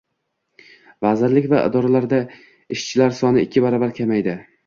[1.05, 2.21] Vazirlik va idoralarda
[2.77, 4.37] ishchilar soni ikki baravar kamaydi